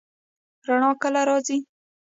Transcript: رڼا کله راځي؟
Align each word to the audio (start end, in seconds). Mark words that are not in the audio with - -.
رڼا 0.67 0.91
کله 1.01 1.21
راځي؟ 1.29 1.57